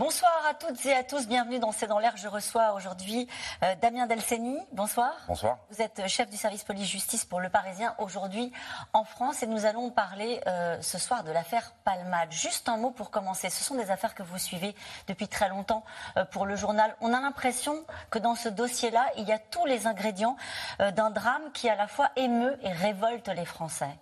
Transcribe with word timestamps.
Bonsoir 0.00 0.32
à 0.48 0.54
toutes 0.54 0.86
et 0.86 0.94
à 0.94 1.04
tous, 1.04 1.28
bienvenue 1.28 1.58
dans 1.58 1.72
C'est 1.72 1.86
dans 1.86 1.98
l'air. 1.98 2.16
Je 2.16 2.26
reçois 2.26 2.72
aujourd'hui 2.72 3.28
euh, 3.62 3.74
Damien 3.82 4.06
Delceni. 4.06 4.56
Bonsoir. 4.72 5.12
Bonsoir. 5.28 5.58
Vous 5.68 5.82
êtes 5.82 6.08
chef 6.08 6.30
du 6.30 6.38
service 6.38 6.64
police-justice 6.64 7.26
pour 7.26 7.38
Le 7.38 7.50
Parisien 7.50 7.94
aujourd'hui 7.98 8.50
en 8.94 9.04
France 9.04 9.42
et 9.42 9.46
nous 9.46 9.66
allons 9.66 9.90
parler 9.90 10.40
euh, 10.46 10.80
ce 10.80 10.96
soir 10.96 11.22
de 11.22 11.30
l'affaire 11.30 11.74
Palmade. 11.84 12.32
Juste 12.32 12.70
un 12.70 12.78
mot 12.78 12.90
pour 12.90 13.10
commencer. 13.10 13.50
Ce 13.50 13.62
sont 13.62 13.74
des 13.74 13.90
affaires 13.90 14.14
que 14.14 14.22
vous 14.22 14.38
suivez 14.38 14.74
depuis 15.06 15.28
très 15.28 15.50
longtemps 15.50 15.84
euh, 16.16 16.24
pour 16.24 16.46
le 16.46 16.56
journal. 16.56 16.96
On 17.02 17.12
a 17.12 17.20
l'impression 17.20 17.84
que 18.08 18.18
dans 18.18 18.36
ce 18.36 18.48
dossier-là, 18.48 19.06
il 19.18 19.28
y 19.28 19.32
a 19.32 19.38
tous 19.38 19.66
les 19.66 19.86
ingrédients 19.86 20.38
d'un 20.78 21.10
drame 21.10 21.52
qui 21.52 21.68
à 21.68 21.76
la 21.76 21.88
fois 21.88 22.08
émeut 22.16 22.58
et 22.62 22.72
révolte 22.72 23.28
les 23.28 23.44
Français. 23.44 23.98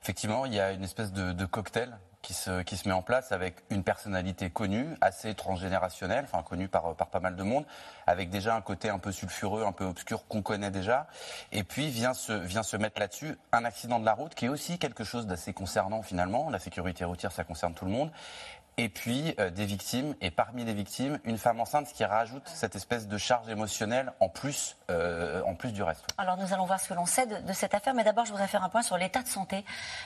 Effectivement, 0.00 0.46
il 0.46 0.54
y 0.54 0.60
a 0.60 0.70
une 0.70 0.84
espèce 0.84 1.10
de, 1.10 1.32
de 1.32 1.44
cocktail 1.44 1.98
qui 2.22 2.34
se, 2.34 2.62
qui 2.62 2.76
se 2.76 2.88
met 2.88 2.94
en 2.94 3.02
place 3.02 3.32
avec 3.32 3.56
une 3.70 3.82
personnalité 3.82 4.50
connue, 4.50 4.94
assez 5.00 5.34
transgénérationnelle, 5.34 6.24
enfin 6.24 6.42
connue 6.42 6.68
par, 6.68 6.94
par 6.94 7.08
pas 7.08 7.20
mal 7.20 7.36
de 7.36 7.42
monde, 7.42 7.64
avec 8.06 8.30
déjà 8.30 8.54
un 8.54 8.60
côté 8.60 8.88
un 8.88 8.98
peu 8.98 9.12
sulfureux, 9.12 9.64
un 9.64 9.72
peu 9.72 9.84
obscur 9.84 10.26
qu'on 10.26 10.42
connaît 10.42 10.70
déjà. 10.70 11.06
Et 11.52 11.64
puis 11.64 11.88
vient 11.88 12.14
se, 12.14 12.32
vient 12.32 12.62
se 12.62 12.76
mettre 12.76 13.00
là-dessus 13.00 13.36
un 13.52 13.64
accident 13.64 13.98
de 13.98 14.04
la 14.04 14.14
route 14.14 14.34
qui 14.34 14.46
est 14.46 14.48
aussi 14.48 14.78
quelque 14.78 15.04
chose 15.04 15.26
d'assez 15.26 15.52
concernant 15.52 16.02
finalement. 16.02 16.50
La 16.50 16.58
sécurité 16.58 17.04
routière, 17.04 17.32
ça 17.32 17.44
concerne 17.44 17.74
tout 17.74 17.84
le 17.84 17.92
monde 17.92 18.10
et 18.80 18.88
puis 18.88 19.34
euh, 19.38 19.50
des 19.50 19.66
victimes, 19.66 20.14
et 20.22 20.30
parmi 20.30 20.64
les 20.64 20.72
victimes, 20.72 21.18
une 21.24 21.36
femme 21.36 21.60
enceinte, 21.60 21.88
ce 21.88 21.94
qui 21.94 22.04
rajoute 22.04 22.46
cette 22.46 22.76
espèce 22.76 23.08
de 23.08 23.18
charge 23.18 23.48
émotionnelle 23.50 24.12
en 24.20 24.30
plus, 24.30 24.76
euh, 24.90 25.42
en 25.44 25.54
plus 25.54 25.72
du 25.72 25.82
reste. 25.82 26.04
Alors 26.18 26.36
nous 26.36 26.52
allons 26.52 26.66
voir 26.66 26.80
ce 26.80 26.88
que 26.88 26.94
l'on 26.94 27.06
sait 27.06 27.26
de, 27.26 27.52
cette 27.52 27.74
affaire, 27.74 27.94
mais 27.94 28.04
d'abord 28.04 28.24
je 28.24 28.30
voudrais 28.30 28.46
faire 28.46 28.64
un 28.64 28.68
point 28.68 28.82
sur 28.82 28.98
l'état 28.98 29.22
de 29.22 29.28
santé 29.28 29.64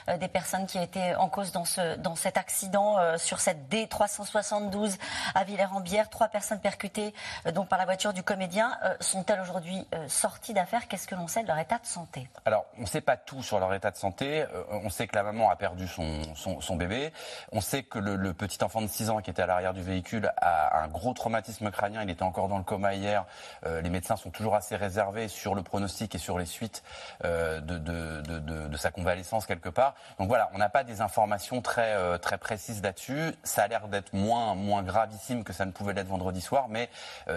euh, 0.09 0.17
des 0.17 0.27
personnes 0.27 0.65
qui 0.65 0.77
étaient 0.77 1.15
en 1.15 1.29
cause 1.29 1.51
dans, 1.51 1.65
ce, 1.65 1.97
dans 1.97 2.15
cet 2.15 2.37
accident 2.37 2.97
sur 3.17 3.39
cette 3.39 3.69
D372 3.71 4.97
à 5.33 5.43
Villers-en-Bière. 5.43 6.09
Trois 6.09 6.27
personnes 6.27 6.59
percutées 6.59 7.13
donc 7.53 7.67
par 7.67 7.79
la 7.79 7.85
voiture 7.85 8.13
du 8.13 8.23
comédien. 8.23 8.77
Sont-elles 8.99 9.41
aujourd'hui 9.41 9.87
sorties 10.07 10.53
d'affaire 10.53 10.87
Qu'est-ce 10.87 11.07
que 11.07 11.15
l'on 11.15 11.27
sait 11.27 11.43
de 11.43 11.47
leur 11.47 11.57
état 11.57 11.77
de 11.77 11.85
santé? 11.85 12.29
Alors 12.45 12.65
on 12.77 12.81
ne 12.81 12.87
sait 12.87 13.01
pas 13.01 13.17
tout 13.17 13.41
sur 13.43 13.59
leur 13.59 13.73
état 13.73 13.91
de 13.91 13.97
santé. 13.97 14.45
on 14.69 14.89
sait 14.89 15.07
que 15.07 15.15
la 15.15 15.23
maman 15.23 15.49
a 15.49 15.55
perdu 15.55 15.87
son, 15.87 16.35
son, 16.35 16.75
bébé. 16.75 17.11
On 17.51 17.61
sait 17.61 17.83
que 17.83 17.99
le, 17.99 18.15
le 18.15 18.33
petit 18.33 18.63
enfant 18.63 18.81
de 18.81 18.87
6 18.87 19.09
ans 19.09 19.21
qui 19.21 19.29
était 19.29 19.41
à 19.41 19.47
l'arrière 19.47 19.73
du 19.73 19.81
véhicule 19.81 20.31
a 20.37 20.79
un 20.79 20.87
gros 20.87 21.13
traumatisme 21.13 21.71
crânien. 21.71 22.03
Il 22.03 22.09
était 22.09 22.23
encore 22.23 22.47
dans 22.47 22.57
le 22.57 22.63
coma 22.63 22.93
hier. 22.93 23.25
Euh, 23.65 23.81
les 23.81 23.89
médecins 23.89 24.15
sont 24.15 24.29
toujours 24.29 24.55
assez 24.55 24.74
réservés 24.75 25.27
sur 25.27 25.55
le 25.55 25.63
pronostic 25.63 26.15
et 26.15 26.17
sur 26.17 26.37
les 26.37 26.45
suites 26.45 26.83
euh, 27.23 27.59
de, 27.61 27.77
de, 27.77 28.21
de, 28.21 28.67
de, 28.67 28.77
sa 28.77 28.91
convalescence 28.91 29.45
quelque 29.45 29.69
part. 29.69 29.95
Donc 30.19 30.27
voilà, 30.27 30.49
on 30.53 30.57
n'a 30.57 30.69
pas 30.69 30.83
des 30.83 31.01
informations 31.01 31.61
très, 31.61 31.93
euh, 31.93 32.17
très 32.17 32.37
précises 32.37 32.81
là-dessus. 32.81 33.33
Ça 33.43 33.63
a 33.63 33.67
l'air 33.67 33.87
d'être 33.87 34.13
moins, 34.13 34.55
moins 34.55 34.83
gravissime 34.83 35.43
que 35.43 35.53
ça 35.53 35.65
ne 35.65 35.71
pouvait 35.71 35.93
l'être 35.93 36.07
vendredi 36.07 36.41
soir, 36.41 36.67
mais 36.69 36.89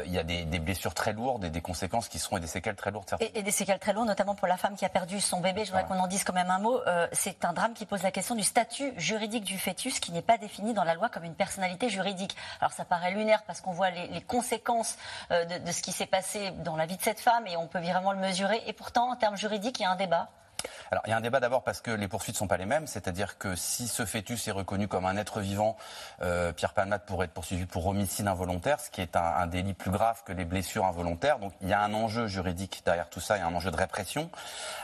il 0.04 0.12
y 0.12 0.18
a 0.18 0.22
des, 0.22 0.44
des, 0.44 0.58
blessures 0.58 0.94
très 0.94 1.12
lourdes 1.12 1.44
et 1.44 1.50
des 1.50 1.60
conséquences 1.60 2.08
qui 2.08 2.18
seront 2.18 2.36
et 2.36 2.40
des 2.40 2.46
séquelles 2.46 2.76
très 2.76 2.90
lourdes. 2.90 3.06
Et, 3.20 3.38
et, 3.38 3.42
des 3.42 3.50
séquelles 3.50 3.78
très 3.78 3.92
lourdes, 3.92 4.08
notamment 4.08 4.34
pour 4.34 4.48
la 4.48 4.56
femme 4.56 4.76
qui 4.76 4.84
a 4.84 4.88
perdu 4.88 5.20
son 5.20 5.40
bébé. 5.40 5.64
Je 5.64 5.70
voudrais 5.70 5.86
qu'on 5.86 5.98
en 5.98 6.06
dise 6.06 6.24
quand 6.24 6.32
même 6.32 6.50
un 6.50 6.58
mot. 6.58 6.80
C'est 7.12 7.44
un 7.44 7.52
drame 7.52 7.74
qui 7.74 7.86
pose 7.86 8.02
la 8.02 8.10
question 8.10 8.34
du 8.34 8.42
statut 8.42 8.92
juridique 8.96 9.44
du 9.44 9.58
fœtus 9.58 10.00
qui 10.00 10.12
n'est 10.12 10.22
pas 10.22 10.38
défini 10.38 10.74
dans 10.74 10.84
la 10.84 10.94
loi 10.94 11.08
comme 11.08 11.24
une 11.24 11.34
personnalité 11.34 11.88
juridique. 11.88 12.36
Alors 12.60 12.72
ça 12.72 12.84
paraît 12.84 13.12
lunaire 13.12 13.42
parce 13.44 13.60
qu'on 13.60 13.72
voit 13.72 13.90
les, 13.90 14.20
conséquences 14.22 14.96
euh, 15.30 15.44
de, 15.44 15.64
de 15.64 15.72
ce 15.72 15.82
qui 15.82 15.92
s'est 15.92 16.06
passé 16.06 16.50
dans 16.64 16.76
la 16.76 16.86
vie 16.86 16.96
de 16.96 17.02
cette 17.02 17.20
femme 17.20 17.27
et 17.46 17.56
on 17.56 17.66
peut 17.66 17.78
vraiment 17.78 18.12
le 18.12 18.18
mesurer. 18.18 18.62
Et 18.66 18.72
pourtant, 18.72 19.10
en 19.10 19.16
termes 19.16 19.36
juridiques, 19.36 19.80
il 19.80 19.82
y 19.82 19.86
a 19.86 19.90
un 19.90 19.96
débat. 19.96 20.28
Alors 20.90 21.02
il 21.06 21.10
y 21.10 21.12
a 21.12 21.16
un 21.16 21.20
débat 21.20 21.40
d'abord 21.40 21.62
parce 21.62 21.80
que 21.80 21.90
les 21.90 22.08
poursuites 22.08 22.34
ne 22.34 22.38
sont 22.38 22.46
pas 22.46 22.56
les 22.56 22.66
mêmes, 22.66 22.86
c'est-à-dire 22.86 23.38
que 23.38 23.54
si 23.54 23.88
ce 23.88 24.04
fœtus 24.04 24.48
est 24.48 24.52
reconnu 24.52 24.88
comme 24.88 25.06
un 25.06 25.16
être 25.16 25.40
vivant, 25.40 25.76
euh, 26.22 26.52
Pierre 26.52 26.72
Palmade 26.72 27.02
pourrait 27.02 27.26
être 27.26 27.32
poursuivi 27.32 27.66
pour 27.66 27.86
homicide 27.86 28.26
involontaire, 28.26 28.80
ce 28.80 28.90
qui 28.90 29.00
est 29.00 29.16
un, 29.16 29.46
délit 29.46 29.74
plus 29.74 29.90
grave 29.90 30.22
que 30.24 30.32
les 30.32 30.44
blessures 30.44 30.84
involontaires. 30.86 31.38
Donc 31.38 31.52
il 31.60 31.68
y 31.68 31.72
a 31.72 31.80
un 31.82 31.94
enjeu 31.94 32.26
juridique 32.26 32.82
derrière 32.84 33.08
tout 33.08 33.20
ça, 33.20 33.36
il 33.36 33.40
y 33.40 33.42
a 33.42 33.46
un 33.46 33.54
enjeu 33.54 33.70
de 33.70 33.76
répression. 33.76 34.30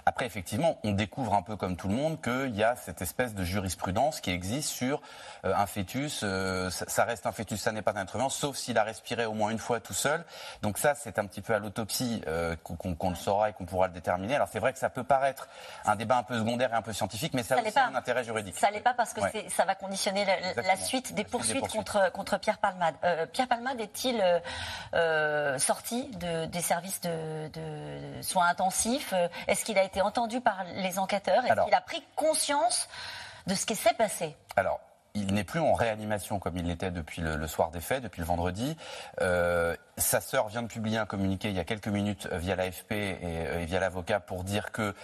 Après 0.07 0.27
effectivement, 0.27 0.79
on 0.85 0.93
découvre 0.93 1.35
un 1.35 1.43
peu 1.43 1.57
comme 1.57 1.77
tout 1.77 1.89
le 1.89 1.95
monde 1.95 2.21
qu'il 2.21 2.55
y 2.55 2.63
a 2.63 2.77
cette 2.77 3.03
espèce 3.03 3.35
de 3.35 3.45
jurisprudence 3.45 4.21
qui 4.21 4.31
existe 4.31 4.69
sur 4.69 5.01
euh, 5.45 5.55
un 5.55 5.67
fœtus. 5.67 6.21
Euh, 6.23 6.71
ça, 6.71 7.05
reste 7.05 7.27
un 7.27 7.33
fœtus, 7.33 7.61
ça 7.61 7.73
n'est 7.73 7.83
pas 7.83 7.93
un 7.97 8.03
être 8.03 8.17
vivant, 8.17 8.29
sauf 8.29 8.57
s'il 8.57 8.79
a 8.79 8.85
respiré 8.85 9.25
au 9.25 9.35
moins 9.35 9.51
une 9.51 9.59
fois 9.59 9.81
tout 9.81 9.95
seul. 9.95 10.25
Donc 10.63 10.79
ça 10.79 10.95
c'est 10.95 11.19
un 11.19 11.27
petit 11.27 11.41
peu 11.41 11.55
à 11.55 11.59
l'autopsie 11.59 12.23
qu'on 12.63 13.11
le 13.11 13.17
saura 13.17 13.51
et 13.51 13.53
qu'on 13.53 13.65
pourra 13.65 13.89
le 13.89 13.95
déterminer. 13.95 14.37
Alors 14.37 14.49
c'est 14.51 14.59
vrai 14.59 14.73
que 14.73 14.79
ça 14.79 14.91
peut 14.91 15.05
paraître 15.05 15.49
un 15.85 15.97
débat 15.97 16.19
un 16.19 16.23
peu 16.23 16.39
secondaire 16.39 16.73
et 16.73 16.77
un 16.77 16.83
peu 16.83 16.93
scientifique, 16.93 17.35
mais 17.35 17.43
ça, 17.43 17.57
a 17.57 17.63
aussi 17.63 17.79
un 17.79 17.95
intérêt 17.95 18.25
juridique. 18.25 18.57
Ça 18.59 18.71
l'est 18.71 18.81
pas 18.81 18.95
parce 18.95 19.13
que 19.13 19.21
ça 19.49 19.65
va 19.65 19.75
conditionner 19.75 20.25
la, 20.25 20.77
suite 20.77 21.15
des 21.15 21.25
poursuites, 21.25 21.69
Contre, 21.69 22.13
contre 22.13 22.39
Pierre 22.39 22.59
Palmade. 22.59 22.95
Euh, 23.05 23.27
Pierre 23.27 23.49
Palmade 23.49 23.81
est-il 23.81 24.21
euh, 24.21 24.39
euh, 24.95 25.59
sorti 25.59 26.09
de, 26.17 26.47
des 26.47 26.61
services 26.61 27.01
de, 27.01 27.49
de 27.49 28.23
soins 28.23 28.49
intensifs? 28.49 29.15
Est-ce 29.47 29.65
qu'il 29.65 29.79
a 29.79 29.85
été 29.85 30.01
entendu 30.01 30.41
par 30.41 30.65
les 30.77 30.99
enquêteurs? 30.99 31.45
Est-ce 31.45 31.65
qu'il 31.65 31.75
a 31.75 31.81
pris 31.81 32.03
conscience 32.17 32.89
de 33.47 33.55
ce 33.55 33.67
qui 33.67 33.75
s'est 33.75 33.95
passé? 33.95 34.37
Alors, 34.57 34.81
il 35.15 35.33
n'est 35.33 35.45
plus 35.45 35.61
en 35.61 35.75
réanimation 35.75 36.39
comme 36.41 36.57
il 36.57 36.67
l'était 36.67 36.91
depuis 36.91 37.23
le, 37.23 37.47
soir 37.47 37.71
des 37.71 37.81
faits, 37.81 38.03
depuis 38.03 38.21
le 38.21 38.27
vendredi. 38.27 38.77
Euh, 39.21 39.77
sa 39.97 40.21
sœur 40.21 40.49
vient 40.49 40.63
de 40.63 40.67
publier 40.67 40.99
un 40.99 41.07
communiqué 41.07 41.51
il 41.51 41.55
y 41.55 41.61
a 41.61 41.65
quelques 41.65 41.89
minutes 41.89 42.29
via 42.33 42.57
l'AFP 42.57 42.93
et, 42.93 43.19
et 43.23 43.65
via 43.65 43.79
l'avocat 43.79 44.19
pour 44.19 44.43
dire 44.43 44.73
que 44.73 44.95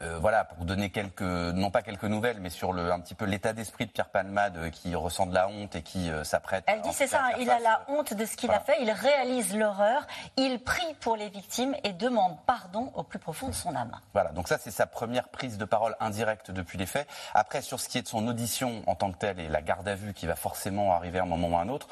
euh, 0.00 0.18
voilà, 0.20 0.44
pour 0.44 0.64
donner 0.64 0.90
quelques, 0.90 1.22
non 1.22 1.70
pas 1.70 1.82
quelques 1.82 2.04
nouvelles, 2.04 2.38
mais 2.40 2.50
sur 2.50 2.72
le, 2.72 2.92
un 2.92 3.00
petit 3.00 3.14
peu 3.14 3.24
l'état 3.24 3.52
d'esprit 3.52 3.86
de 3.86 3.90
Pierre 3.90 4.10
Palmade 4.10 4.56
euh, 4.56 4.70
qui 4.70 4.94
ressent 4.94 5.26
de 5.26 5.34
la 5.34 5.48
honte 5.48 5.74
et 5.74 5.82
qui 5.82 6.08
euh, 6.10 6.22
s'apprête. 6.22 6.62
Elle 6.68 6.82
dit 6.82 6.92
c'est 6.92 7.08
ça, 7.08 7.30
il 7.40 7.50
a 7.50 7.58
la 7.58 7.82
honte 7.88 8.14
de 8.14 8.24
ce 8.24 8.36
qu'il 8.36 8.50
a 8.52 8.60
fait, 8.60 8.76
il 8.80 8.90
réalise 8.90 9.56
l'horreur, 9.56 10.06
il 10.36 10.62
prie 10.62 10.94
pour 11.00 11.16
les 11.16 11.28
victimes 11.28 11.74
et 11.82 11.92
demande 11.92 12.36
pardon 12.46 12.92
au 12.94 13.02
plus 13.02 13.18
profond 13.18 13.48
de 13.48 13.54
son 13.54 13.74
âme. 13.74 13.90
Voilà, 14.12 14.30
donc 14.30 14.46
ça 14.46 14.58
c'est 14.58 14.70
sa 14.70 14.86
première 14.86 15.28
prise 15.28 15.58
de 15.58 15.64
parole 15.64 15.96
indirecte 15.98 16.52
depuis 16.52 16.78
les 16.78 16.86
faits. 16.86 17.08
Après, 17.34 17.60
sur 17.60 17.80
ce 17.80 17.88
qui 17.88 17.98
est 17.98 18.02
de 18.02 18.08
son 18.08 18.26
audition 18.28 18.82
en 18.86 18.94
tant 18.94 19.10
que 19.10 19.18
telle 19.18 19.40
et 19.40 19.48
la 19.48 19.62
garde 19.62 19.88
à 19.88 19.96
vue 19.96 20.14
qui 20.14 20.26
va 20.26 20.36
forcément 20.36 20.94
arriver 20.94 21.18
à 21.18 21.22
un 21.22 21.26
moment 21.26 21.48
ou 21.48 21.56
à 21.56 21.62
un 21.62 21.68
autre, 21.68 21.88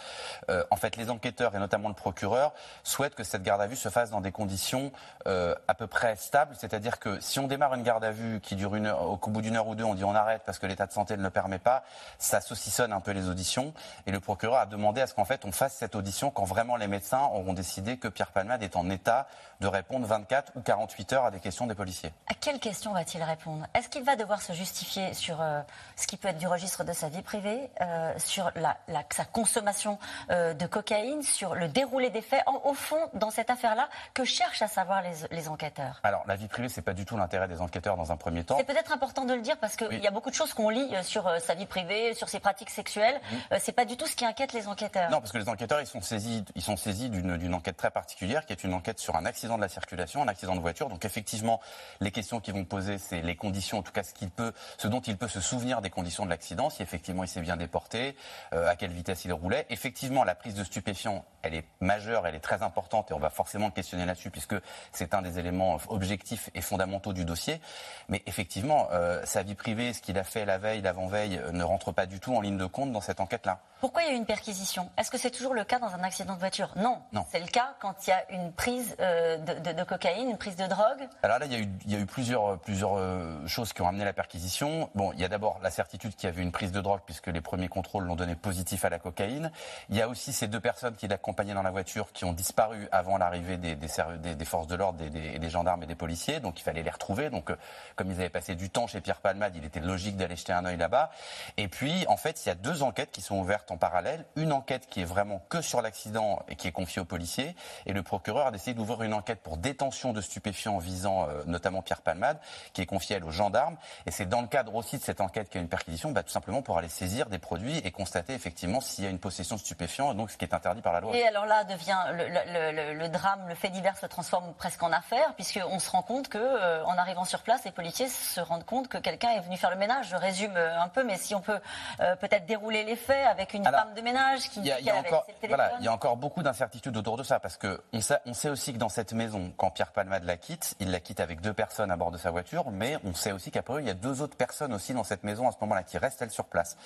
en 0.71 0.77
fait 0.77 0.97
les 0.97 1.11
enquêteurs 1.11 1.57
et 1.57 1.59
notamment 1.59 1.89
le 1.89 1.95
procureur 1.95 2.53
souhaitent 2.85 3.15
que 3.15 3.25
cette 3.25 3.43
garde 3.43 3.61
à 3.61 3.67
vue 3.67 3.77
se 3.77 3.89
fasse 3.89 4.11
dans 4.11 4.21
des 4.21 4.33
conditions 4.33 4.93
à 5.25 5.75
peu 5.77 5.87
près 5.87 6.15
stables, 6.17 6.55
c'est-à-dire 6.57 6.99
que 6.99 7.19
si 7.21 7.41
on 7.41 7.47
démarre 7.49 7.75
une 7.75 7.83
garde 7.83 7.96
garde 7.97 8.05
à 8.05 8.11
vue 8.11 8.41
qui 8.41 8.57
dure 8.57 8.75
une 8.75 8.87
heure, 8.87 9.01
au 9.03 9.17
bout 9.17 9.41
d'une 9.41 9.57
heure 9.57 9.67
ou 9.69 9.75
deux, 9.75 9.85
on 9.85 9.95
dit 9.95 10.05
on 10.05 10.15
arrête 10.15 10.43
parce 10.45 10.59
que 10.59 10.67
l'état 10.67 10.87
de 10.87 10.93
santé 10.93 11.17
ne 11.17 11.23
le 11.23 11.31
permet 11.31 11.59
pas, 11.59 11.83
ça 12.19 12.43
saucissonne 12.43 12.93
un 12.93 13.01
peu 13.01 13.13
les 13.13 13.31
auditions. 13.31 13.73
Et 14.07 14.13
le 14.13 14.21
procureur 14.21 14.59
a 14.59 14.67
demandé 14.67 15.01
à 15.01 15.07
ce 15.07 15.15
qu'en 15.15 15.25
fait 15.25 15.47
on 15.47 15.53
fasse 15.53 15.75
cette 15.75 15.95
audition 15.95 16.31
quand 16.31 16.45
vraiment 16.45 16.77
les 16.77 16.89
médecins 16.89 17.23
auront 17.33 17.55
décidé 17.55 17.97
que 17.97 18.09
Pierre 18.09 18.33
Palmade 18.33 18.63
est 18.63 18.77
en 18.77 18.91
état 18.91 19.27
de 19.61 19.67
répondre 19.67 20.07
24 20.07 20.53
ou 20.57 20.61
48 20.61 21.13
heures 21.15 21.25
à 21.25 21.31
des 21.31 21.41
questions 21.41 21.67
des 21.67 21.75
policiers. 21.75 22.13
À 22.31 22.35
quelles 22.35 22.61
questions 22.61 22.93
va-t-il 22.93 23.23
répondre? 23.23 23.67
Est-ce 23.73 23.89
qu'il 23.89 24.05
va 24.05 24.15
devoir 24.17 24.43
se 24.43 24.53
justifier 24.53 25.15
sur 25.15 25.41
euh, 25.41 25.63
ce 25.97 26.07
qui 26.07 26.19
peut 26.19 26.29
être 26.29 26.39
du 26.39 26.47
registre 26.47 26.85
de 26.85 26.93
sa 26.93 27.09
vie 27.09 27.23
privée, 27.23 27.71
euh, 27.81 28.13
sur 28.19 28.51
la, 28.57 28.77
sa 29.11 29.25
consommation 29.25 29.99
euh, 30.31 30.53
de 30.53 30.67
cocaïne, 30.67 31.23
sur 31.23 31.55
le 31.55 31.69
déroulé 31.69 32.11
des 32.11 32.21
faits 32.21 32.45
Au 32.65 32.75
fond, 32.75 33.09
dans 33.15 33.31
cette 33.31 33.49
affaire-là, 33.49 33.89
que 34.13 34.25
cherchent 34.25 34.61
à 34.61 34.69
savoir 34.69 35.01
les, 35.01 35.35
les 35.35 35.49
enquêteurs? 35.49 36.01
Alors, 36.03 36.25
la 36.27 36.37
vie 36.37 36.49
privée, 36.49 36.69
c'est 36.69 36.83
pas 36.83 36.93
du 36.93 37.07
tout 37.07 37.17
l'intérêt 37.17 37.49
des 37.49 37.63
enquêteurs 37.63 37.86
dans 37.95 38.11
un 38.11 38.17
premier 38.17 38.43
temps. 38.43 38.57
C'est 38.59 38.65
peut-être 38.65 38.93
important 38.93 39.25
de 39.25 39.35
le 39.35 39.43
dire 39.43 39.57
parce 39.59 39.77
qu'il 39.77 39.99
y 39.99 40.07
a 40.07 40.11
beaucoup 40.11 40.31
de 40.31 40.35
choses 40.35 40.55
qu'on 40.55 40.71
lit 40.71 40.89
euh, 40.93 41.03
sur 41.03 41.27
euh, 41.29 41.39
sa 41.39 41.55
vie 41.55 41.67
privée, 41.67 42.15
sur 42.15 42.29
ses 42.29 42.41
pratiques 42.41 42.71
sexuelles. 42.71 43.21
Ce 43.51 43.55
euh, 43.55 43.59
c'est 43.61 43.73
pas 43.73 43.85
du 43.85 43.97
tout 43.97 44.07
ce 44.07 44.17
qui 44.17 44.25
inquiète 44.25 44.53
les 44.53 44.67
enquêteurs. 44.67 45.11
Non, 45.11 45.21
parce 45.21 45.31
que 45.31 45.39
les 45.39 45.49
enquêteurs, 45.49 45.81
ils 45.81 45.87
sont 45.87 46.01
saisis, 46.01 46.45
ils 46.55 46.63
sont 46.63 46.77
saisis 46.77 47.11
d'une 47.11 47.55
enquête 47.55 47.77
très 47.77 47.91
particulière, 47.91 48.47
qui 48.47 48.53
est 48.53 48.65
une 48.65 48.75
enquête 48.75 48.99
sur 48.99 49.15
un 49.15 49.27
accident 49.27 49.57
de 49.57 49.63
la 49.63 49.69
circulation, 49.69 50.23
un 50.23 50.29
accident 50.29 50.57
de 50.57 50.61
voiture. 50.61 50.89
Donc 50.89 51.05
effectivement, 51.05 51.61
les 52.01 52.11
questions 52.11 52.41
qu'ils 52.41 52.55
vont 52.55 52.65
poser, 52.65 52.99
c'est 52.99 53.21
les 53.21 53.37
conditions, 53.37 53.79
en 53.79 53.83
tout 53.83 53.93
cas 53.93 54.03
ce 54.03 54.15
qu'il 54.15 54.31
peut, 54.31 54.53
ce 54.79 54.89
dont 54.89 55.01
il 55.01 55.17
peut 55.17 55.29
se 55.29 55.41
souvenir 55.41 55.83
des 55.83 55.91
conditions 55.91 56.25
de 56.25 56.31
l'accident, 56.31 56.71
si 56.71 56.83
effectivement 56.83 57.23
il 57.23 57.29
s'est 57.29 57.41
bien 57.41 57.57
déporté, 57.57 58.17
à 58.53 58.75
quelle 58.77 58.93
vitesse 58.93 59.25
il 59.25 59.33
roulait. 59.33 59.67
Effectivement, 59.71 60.25
la 60.25 60.35
prise 60.35 60.55
de 60.55 60.65
stupéfiants, 60.65 61.25
elle 61.43 61.55
est 61.55 61.65
majeure, 61.81 62.27
elle 62.27 62.35
est 62.35 62.41
très 62.41 62.63
importante, 62.63 63.11
et 63.11 63.15
on 63.15 63.19
va 63.19 63.31
forcément 63.31 63.67
le 63.67 63.73
questionner 63.73 64.07
là-dessus, 64.07 64.31
puisque 64.31 64.57
c'est 64.93 65.15
un 65.15 65.23
des 65.23 65.39
éléments 65.39 65.79
objectifs 65.89 66.51
et 66.55 66.61
fondamentaux 66.61 67.13
du 67.13 67.25
dossier. 67.25 67.61
Mais 68.09 68.23
effectivement, 68.27 68.89
euh, 68.93 69.25
sa 69.25 69.43
vie 69.43 69.55
privée, 69.55 69.93
ce 69.93 70.01
qu'il 70.01 70.19
a 70.19 70.25
fait 70.25 70.45
la 70.45 70.59
veille, 70.59 70.83
l'avant-veille, 70.83 71.41
ne 71.53 71.65
rentre 71.65 71.93
pas 71.93 72.07
du 72.07 72.21
tout 72.21 72.35
en 72.35 72.41
ligne 72.41 72.59
de 72.59 72.67
compte 72.67 72.93
dans 72.93 73.01
cette 73.01 73.21
enquête-là. 73.21 73.61
Pourquoi 73.81 74.03
il 74.03 74.09
y 74.09 74.11
a 74.11 74.15
eu 74.15 74.17
une 74.17 74.27
perquisition? 74.27 74.91
Est-ce 74.97 75.11
que 75.11 75.19
c'est 75.19 75.31
toujours 75.31 75.55
le 75.55 75.65
cas 75.65 75.79
dans 75.79 75.95
un 75.95 76.03
accident 76.03 76.35
de 76.35 76.41
voiture? 76.41 76.71
Non. 76.77 77.03
Non. 77.13 77.27
C'est 77.31 77.41
le 77.41 77.47
cas 77.47 77.75
quand 77.81 78.07
il 78.07 78.11
y 78.11 78.13
a 78.13 78.31
une 78.31 78.53
prise 78.53 78.97
de, 78.97 79.61
de, 79.61 79.73
de, 79.73 79.85
cocaïne, 79.85 80.31
une 80.31 80.39
prise 80.39 80.57
de 80.57 80.67
drogue 80.67 81.09
Alors 81.23 81.39
là, 81.39 81.47
il 81.47 81.53
y 81.53 81.57
a 81.57 81.59
eu, 81.59 81.69
il 81.85 81.93
y 81.93 81.97
a 81.97 81.99
eu 81.99 82.07
plusieurs, 82.07 82.59
plusieurs 82.61 82.99
choses 83.47 83.73
qui 83.73 83.83
ont 83.83 83.89
amené 83.89 84.05
la 84.05 84.15
perquisition. 84.15 84.89
Bon, 84.95 85.13
il 85.13 85.21
y 85.21 85.25
a 85.25 85.29
d'abord 85.29 85.59
la 85.63 85.71
certitude 85.71 86.15
qu'il 86.15 86.29
y 86.29 86.33
avait 86.33 86.43
une 86.43 86.53
prise 86.53 86.73
de 86.73 86.81
drogue, 86.81 87.01
puisque 87.05 87.27
les 87.27 87.41
premiers 87.41 87.69
contrôles 87.69 88.05
l'ont 88.05 88.17
donné 88.17 88.35
positif 88.35 88.85
à 88.85 88.89
la 88.89 88.99
cocaïne. 88.99 89.51
Il 89.91 89.97
y 89.97 90.03
a 90.03 90.09
aussi 90.09 90.33
ces 90.33 90.49
deux 90.49 90.61
personnes 90.61 90.95
qui 90.95 91.09
l'accompagnaient 91.09 91.55
dans 91.55 91.63
la 91.63 91.71
voiture 91.71 92.13
qui 92.13 92.25
ont 92.25 92.33
disparu 92.33 92.89
avant 92.93 93.19
l'arrivée 93.19 93.57
des, 93.57 93.75
des, 93.75 93.89
des, 94.35 94.45
forces 94.45 94.67
de 94.67 94.75
l'ordre, 94.75 94.99
des, 94.99 95.51
gendarmes 95.51 95.83
et 95.83 95.87
des 95.87 95.95
policiers. 95.95 96.41
Donc 96.41 96.61
il 96.61 96.63
fallait 96.63 96.83
les 96.83 96.91
retrouver. 96.91 97.31
Donc 97.31 97.51
euh, 97.51 97.57
comme 97.97 98.11
ils 98.11 98.19
avaient 98.19 98.29
passé 98.29 98.55
du 98.55 98.71
temps 98.71 98.87
chez 98.87 99.01
Pierre 99.01 99.21
Palmade, 99.21 99.55
il 99.57 99.65
était 99.65 99.81
logique 99.81 100.17
d'aller 100.17 100.37
jeter 100.37 100.53
un 100.53 100.65
œil 100.65 100.77
là-bas. 100.77 101.11
Et 101.57 101.69
puis 101.69 102.05
en 102.09 102.17
fait, 102.17 102.45
il 102.45 102.49
y 102.49 102.53
a 102.53 102.55
deux 102.55 102.83
enquêtes 102.83 103.11
qui 103.11 103.23
sont 103.23 103.37
ouvertes 103.37 103.71
en 103.71 103.77
parallèle. 103.77 104.25
Une 104.37 104.53
enquête 104.53 104.87
qui 104.89 105.01
est 105.01 105.05
vraiment 105.05 105.43
que 105.49 105.61
sur 105.63 105.81
l'accident 105.81 106.43
et 106.49 106.57
qui 106.57 106.69
est 106.69 106.73
confiée 106.73 107.01
aux 107.01 107.07
policiers. 107.07 107.57
Et 107.87 107.93
le 107.93 108.03
procureur 108.03 108.47
a 108.47 108.51
décidé 108.51 108.75
d'ouvrir 108.75 109.03
une 109.03 109.15
enquête 109.15 109.41
pour 109.41 109.57
détention 109.57 110.13
de 110.13 110.21
stupéfiants 110.21 110.79
visant 110.79 111.29
euh, 111.29 111.43
notamment 111.47 111.83
Pierre 111.83 112.03
Palmade, 112.03 112.39
qui 112.73 112.83
est 112.83 112.87
confiée 112.87 113.17
elle 113.17 113.25
aux 113.25 113.31
gendarmes. 113.31 113.77
Et 114.07 114.11
c'est 114.11 114.27
dans 114.27 114.43
le 114.43 114.49
cadre 114.49 114.75
aussi 114.75 114.99
de 114.99 115.03
cette 115.03 115.21
enquête 115.21 115.49
qu'il 115.49 115.57
y 115.57 115.61
a 115.61 115.63
une 115.63 115.69
perquisition, 115.69 116.11
bah, 116.13 116.23
tout 116.23 116.31
simplement 116.31 116.63
pour 116.63 116.79
aller 116.79 116.89
saisir 116.89 117.27
des 117.27 117.39
produits 117.39 117.79
et 117.79 117.91
constater 117.91 118.35
effectivement 118.35 118.81
s'il 118.81 119.05
y 119.05 119.07
a 119.07 119.11
une 119.11 119.19
possession 119.19 119.57
de 119.57 119.61
stupéfiants, 119.61 120.15
donc 120.15 120.31
ce 120.31 120.37
qui 120.37 120.45
est 120.45 120.55
interdit 120.55 120.83
par 120.83 120.93
la 120.93 121.01
loi. 121.01 121.17
Et 121.17 121.27
alors 121.27 121.47
là 121.47 121.65
devient 121.65 121.99
le, 122.13 123.09
drame, 123.09 123.49
le 123.49 123.55
fait 123.55 123.71
divers 123.71 123.97
se 123.97 124.07
transforme 124.07 124.53
presque 124.55 124.83
en 124.83 124.93
affaire, 124.93 125.35
puisqu'on 125.35 125.79
se 125.79 125.91
rend 125.91 126.03
compte 126.03 126.29
que, 126.29 126.39
euh, 126.39 126.85
arrivant 126.99 127.25
sur 127.25 127.43
place, 127.43 127.56
les 127.65 127.73
policiers 127.73 128.09
se 128.09 128.41
rendent 128.41 128.65
compte 128.65 128.89
que 128.89 128.99
quelqu'un 128.99 129.31
est 129.31 129.41
venu 129.41 129.57
faire 129.57 129.71
le 129.71 129.77
ménage. 129.77 130.09
Je 130.11 130.17
résume 130.17 130.57
euh, 130.57 130.81
un 130.81 130.89
peu, 130.89 131.05
mais 131.05 131.17
si 131.17 131.35
on 131.35 131.41
peut 131.41 131.59
euh, 132.01 132.17
peut-être 132.17 132.47
dérouler 132.47 132.85
les 132.85 132.97
faits 132.97 133.27
avec 133.27 133.55
une 133.55 133.65
femme 133.65 133.95
de 133.95 134.01
ménage 134.01 134.49
qui, 134.51 134.61
il 134.61 134.67
y 134.67 134.91
a, 134.91 134.97
encore, 134.97 135.27
voilà, 135.49 135.73
il 135.79 135.85
y 135.85 135.89
a 135.89 135.93
encore 135.93 136.17
beaucoup 136.17 136.43
d'incertitudes 136.43 136.97
autour 136.97 137.17
de 137.17 137.23
ça, 137.23 137.41
parce 137.41 137.57
que 137.57 137.81
on 137.93 138.01
sait, 138.01 138.19
on 138.27 138.35
sait 138.35 138.49
aussi 138.49 138.73
que 138.73 138.79
dans 138.79 138.89
cette 138.89 139.13
maison, 139.13 139.53
quand 139.57 139.71
Pierre 139.71 139.93
Palmade 139.93 140.25
la 140.25 140.37
quitte, 140.37 140.75
il 140.81 140.91
la 140.91 141.01
quitte 141.01 141.21
avec 141.21 141.41
deux 141.41 141.55
personnes 141.55 141.91
à 141.91 141.97
bord 141.97 142.11
de 142.11 142.19
sa 142.19 142.31
voiture, 142.31 142.71
mais 142.71 142.97
on 143.05 143.15
sait 143.15 143.33
aussi 143.33 143.51
qu'après 143.51 143.83
il 143.83 143.87
y 143.87 143.91
a 143.91 143.95
deux 143.95 144.23
autres 144.23 144.37
personnes 144.37 144.73
aussi 144.73 144.95
dans 144.95 145.05
cette 145.05 145.25
maison 145.25 145.49
à 145.49 145.53
ce 145.53 145.57
moment-là 145.61 145.83
qui 145.83 145.99
restent 145.99 146.23
elles 146.23 146.31
sur 146.31 146.47
place. 146.47 146.77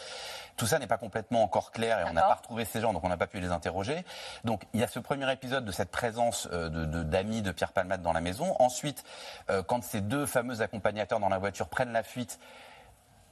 Tout 0.57 0.67
ça 0.67 0.79
n'est 0.79 0.87
pas 0.87 0.99
complètement 0.99 1.43
encore 1.43 1.73
clair 1.73 2.01
et 2.01 2.05
on 2.05 2.13
n'a 2.13 2.23
pas 2.23 2.35
retrouvé 2.35 2.65
ces 2.65 2.81
gens, 2.81 2.93
donc 2.93 3.05
on 3.05 3.09
n'a 3.09 3.17
pas 3.17 3.27
pu 3.27 3.41
les 3.41 3.51
interroger. 3.51 4.05
Donc 4.45 4.65
il 4.75 4.81
y 4.81 4.83
a 4.83 4.89
ce 4.89 4.99
premier 4.99 5.31
épisode 5.33 5.65
de 5.65 5.73
cette 5.73 5.91
présence 5.91 6.49
euh, 6.53 6.69
d'amis 7.05 7.43
de, 7.43 7.53
Pierre 7.53 7.73
Palmade 7.73 8.03
dans 8.03 8.13
la 8.13 8.21
maison. 8.21 8.57
Ensuite, 8.59 9.05
euh, 9.51 9.63
quand 9.63 9.83
ces 9.83 10.01
deux 10.01 10.27
fameux 10.27 10.50
accompagnateurs 10.59 11.21
dans 11.21 11.29
la 11.29 11.39
voiture 11.39 11.69
prennent 11.69 11.93
la 11.93 12.03
fuite, 12.03 12.39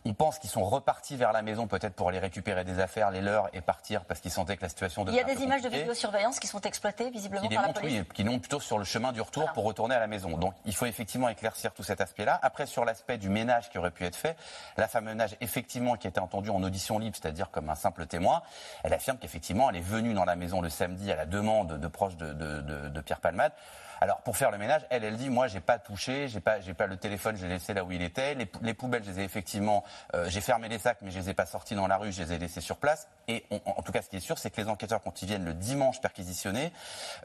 on 0.04 0.14
pense 0.14 0.38
qu'ils 0.38 0.50
sont 0.50 0.64
repartis 0.64 1.16
vers 1.16 1.32
la 1.32 1.42
maison 1.42 1.66
peut-être 1.66 1.94
pour 1.94 2.08
aller 2.08 2.18
récupérer 2.18 2.64
des 2.64 2.78
affaires, 2.80 3.10
les 3.10 3.20
leurs 3.20 3.48
et 3.54 3.60
partir 3.60 4.04
parce 4.04 4.20
qu'ils 4.20 4.30
sentaient 4.30 4.56
que 4.56 4.62
la 4.62 4.68
situation 4.68 5.04
Il 5.06 5.14
y 5.14 5.20
a 5.20 5.24
des 5.24 5.42
images 5.42 5.62
de 5.62 5.68
vidéosurveillance 5.68 6.38
qui 6.40 6.46
sont 6.46 6.60
exploitées 6.60 7.10
visiblement 7.10 7.46
qui 7.46 7.54
par 7.54 7.66
la 7.66 7.72
police. 7.72 8.00
Oui, 8.00 8.04
qui 8.14 8.24
montrent 8.24 8.40
plutôt 8.40 8.60
sur 8.60 8.78
le 8.78 8.84
chemin 8.84 9.12
du 9.12 9.20
retour 9.20 9.52
pour 9.52 9.64
retourner 9.64 9.94
à 9.94 10.00
la 10.00 10.06
maison. 10.06 10.36
Donc 10.36 10.54
il 10.64 10.74
faut 10.74 10.86
effectivement 10.86 11.28
éclaircir 11.28 11.72
tout 11.72 11.82
cet 11.82 12.00
aspect-là. 12.00 12.38
Après 12.42 12.66
sur 12.66 12.84
l'aspect 12.84 13.18
du 13.18 13.28
ménage 13.28 13.70
qui 13.70 13.78
aurait 13.78 13.90
pu 13.90 14.04
être 14.04 14.16
fait, 14.16 14.36
la 14.76 14.88
femme 14.88 15.04
ménage 15.04 15.36
effectivement 15.40 15.96
qui 15.96 16.06
a 16.06 16.10
été 16.10 16.20
entendue 16.20 16.50
en 16.50 16.62
audition 16.62 16.98
libre, 16.98 17.16
c'est-à-dire 17.20 17.50
comme 17.50 17.68
un 17.68 17.74
simple 17.74 18.06
témoin, 18.06 18.42
elle 18.84 18.94
affirme 18.94 19.18
qu'effectivement 19.18 19.70
elle 19.70 19.76
est 19.76 19.80
venue 19.80 20.14
dans 20.14 20.24
la 20.24 20.36
maison 20.36 20.60
le 20.60 20.70
samedi 20.70 21.10
à 21.12 21.16
la 21.16 21.26
demande 21.26 21.78
de 21.78 21.88
proches 21.88 22.16
de, 22.16 22.32
de, 22.32 22.60
de, 22.60 22.88
de 22.88 23.00
Pierre 23.00 23.20
Palmade 23.20 23.52
alors 24.00 24.18
pour 24.18 24.36
faire 24.36 24.50
le 24.50 24.58
ménage, 24.58 24.86
elle, 24.90 25.04
elle 25.04 25.16
dit 25.16 25.28
moi 25.28 25.48
j'ai 25.48 25.60
pas 25.60 25.78
touché, 25.78 26.28
j'ai 26.28 26.40
pas, 26.40 26.60
j'ai 26.60 26.74
pas 26.74 26.86
le 26.86 26.96
téléphone, 26.96 27.36
je 27.36 27.46
l'ai 27.46 27.54
laissé 27.54 27.74
là 27.74 27.84
où 27.84 27.90
il 27.90 28.02
était. 28.02 28.34
Les, 28.34 28.74
poubelles, 28.74 29.02
je 29.04 29.10
les 29.10 29.20
ai 29.20 29.24
effectivement, 29.24 29.84
j'ai 30.26 30.40
fermé 30.40 30.68
les 30.68 30.78
sacs, 30.78 30.98
mais 31.02 31.10
je 31.10 31.18
les 31.18 31.30
ai 31.30 31.34
pas 31.34 31.46
sortis 31.46 31.74
dans 31.74 31.86
la 31.86 31.96
rue, 31.96 32.12
je 32.12 32.22
les 32.22 32.32
ai 32.32 32.38
laissés 32.38 32.60
sur 32.60 32.76
place. 32.76 33.08
Et 33.28 33.44
en 33.50 33.82
tout 33.82 33.92
cas, 33.92 34.02
ce 34.02 34.08
qui 34.08 34.16
est 34.16 34.20
sûr, 34.20 34.38
c'est 34.38 34.50
que 34.50 34.60
les 34.60 34.68
enquêteurs, 34.68 35.02
quand 35.02 35.22
ils 35.22 35.26
viennent 35.26 35.44
le 35.44 35.54
dimanche 35.54 36.00
perquisitionner, 36.00 36.72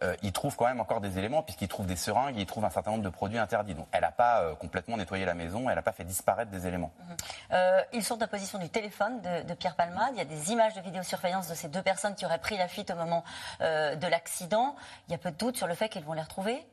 euh, 0.04 0.16
ils 0.22 0.34
trouvent 0.34 0.56
quand 0.56 0.66
même 0.66 0.82
encore 0.82 1.02
des 1.02 1.18
éléments, 1.18 1.44
puisqu'ils 1.44 1.68
trouvent 1.68 1.86
des 1.86 1.96
seringues, 1.96 2.38
ils 2.38 2.46
trouvent 2.46 2.66
un 2.66 2.70
certain 2.70 2.92
nombre 2.92 3.04
de 3.04 3.10
produits 3.10 3.38
interdits. 3.38 3.74
Donc 3.74 3.88
elle 3.92 4.02
n'a 4.02 4.12
pas 4.12 4.42
euh, 4.42 4.56
complètement 4.56 4.98
nettoyé 4.98 5.26
la 5.26 5.34
maison, 5.34 5.70
elle 5.70 5.76
n'a 5.76 5.82
pas 5.82 5.92
fait 5.92 6.04
disparaître 6.04 6.52
des 6.52 6.68
éléments. 6.68 6.92
Mmh. 7.00 7.56
ils 7.94 8.04
sont 8.04 8.22
en 8.22 8.28
position 8.28 8.60
du 8.60 8.70
téléphone 8.70 9.22
de, 9.22 9.44
de, 9.44 9.54
Pierre 9.54 9.76
Palmade. 9.76 10.12
Il 10.14 10.18
y 10.18 10.22
a 10.22 10.26
des 10.26 10.52
images 10.52 10.74
de 10.74 10.82
vidéosurveillance 10.82 11.48
de 11.48 11.56
ces 11.56 11.70
deux 11.70 11.82
personnes 11.82 12.16
qui 12.16 12.26
auraient 12.26 12.40
pris 12.40 12.58
la 12.58 12.68
fuite 12.68 12.92
au 12.92 12.96
moment 12.96 13.24
de 13.60 14.08
l'accident. 14.08 14.76
Il 15.08 15.12
y 15.12 15.16
a 15.16 15.18
peu 15.18 15.32
de 15.32 15.38
doute 15.38 15.58
sur 15.58 15.68
le 15.68 15.76
fait 15.76 15.90
qu'ils 15.90 16.04
vont 16.04 16.14
les 16.14 16.22
retrouver. 16.22 16.66